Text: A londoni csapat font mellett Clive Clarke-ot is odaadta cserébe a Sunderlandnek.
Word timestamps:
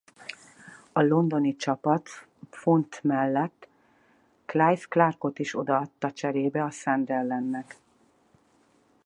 A 0.91 1.01
londoni 1.01 1.55
csapat 1.55 2.09
font 2.49 3.03
mellett 3.03 3.67
Clive 4.45 4.85
Clarke-ot 4.89 5.39
is 5.39 5.55
odaadta 5.57 6.11
cserébe 6.11 6.63
a 6.63 6.69
Sunderlandnek. 6.71 7.75